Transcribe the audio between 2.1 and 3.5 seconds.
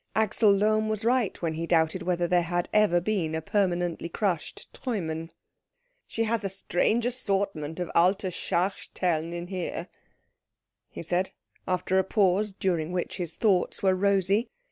there had ever been a